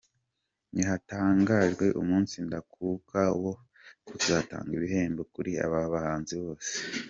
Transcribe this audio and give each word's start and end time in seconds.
Ntihatangajwe 0.73 1.85
umunsi 2.01 2.35
ndakuka 2.47 3.21
wo 3.43 3.51
kuzatanga 4.07 4.71
ibihembo 4.77 5.21
kuri 5.33 5.51
aba 5.65 5.79
bahanzi 5.93 6.33
bose. 6.43 6.69